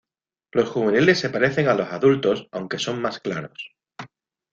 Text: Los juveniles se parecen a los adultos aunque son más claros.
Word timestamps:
Los 0.51 0.71
juveniles 0.71 1.19
se 1.19 1.29
parecen 1.29 1.67
a 1.67 1.75
los 1.75 1.87
adultos 1.89 2.47
aunque 2.53 2.79
son 2.79 3.03
más 3.03 3.19
claros. 3.19 3.75